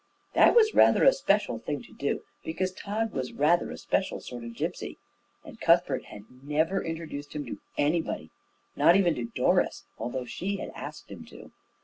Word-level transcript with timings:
That 0.33 0.55
was 0.55 0.73
rather 0.73 1.03
a 1.03 1.13
special 1.13 1.59
thing 1.59 1.83
to 1.83 1.93
do, 1.93 2.23
because 2.43 2.71
Tod 2.73 3.11
was 3.11 3.33
rather 3.33 3.69
a 3.69 3.77
special 3.77 4.19
sort 4.19 4.43
of 4.43 4.55
gipsy; 4.55 4.97
and 5.45 5.61
Cuthbert 5.61 6.05
had 6.05 6.23
never 6.41 6.83
introduced 6.83 7.33
him 7.35 7.45
to 7.45 7.59
anybody, 7.77 8.31
not 8.75 8.95
even 8.95 9.13
to 9.13 9.25
Doris, 9.25 9.83
although 9.99 10.25
she 10.25 10.57
had 10.57 10.71
asked 10.73 11.11
him 11.11 11.23
to. 11.25 11.51